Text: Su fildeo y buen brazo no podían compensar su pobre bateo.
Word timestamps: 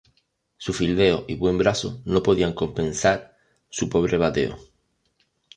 Su 0.57 0.73
fildeo 0.73 1.25
y 1.27 1.35
buen 1.35 1.59
brazo 1.59 2.01
no 2.05 2.23
podían 2.23 2.53
compensar 2.53 3.37
su 3.69 3.87
pobre 3.87 4.17
bateo. 4.17 4.57